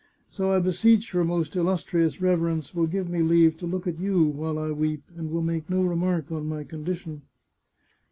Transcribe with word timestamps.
So 0.31 0.51
I 0.51 0.57
beseech 0.59 1.13
your 1.13 1.23
most 1.23 1.55
illustrious 1.55 2.19
rever 2.19 2.49
ence 2.49 2.73
will 2.73 2.87
give 2.87 3.07
me 3.07 3.21
leave 3.21 3.55
to 3.57 3.67
look 3.67 3.85
at 3.85 3.99
you 3.99 4.23
while 4.23 4.57
I 4.57 4.71
weep, 4.71 5.03
and 5.15 5.29
will 5.29 5.43
make 5.43 5.69
no 5.69 5.83
remark 5.83 6.31
on 6.31 6.47
my 6.49 6.63
condition." 6.63 7.21